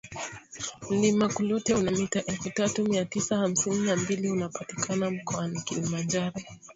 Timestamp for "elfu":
2.31-2.49